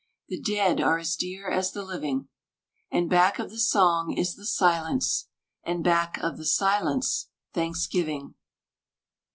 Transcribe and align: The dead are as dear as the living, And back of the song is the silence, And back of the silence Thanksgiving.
The 0.29 0.39
dead 0.41 0.81
are 0.81 0.97
as 0.97 1.15
dear 1.15 1.47
as 1.47 1.73
the 1.73 1.83
living, 1.85 2.27
And 2.89 3.07
back 3.07 3.37
of 3.37 3.51
the 3.51 3.59
song 3.59 4.13
is 4.17 4.33
the 4.33 4.47
silence, 4.47 5.27
And 5.63 5.83
back 5.83 6.17
of 6.17 6.37
the 6.37 6.45
silence 6.47 7.27
Thanksgiving. 7.53 8.33